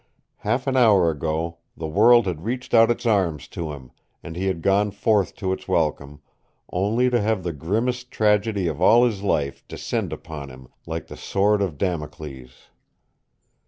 [0.37, 3.91] Half an hour ago the world had reached out its arms to him,
[4.23, 6.23] and he had gone forth to its welcome,
[6.73, 11.15] only to have the grimmest tragedy of all his life descend upon him like the
[11.17, 12.69] sword of Damocles.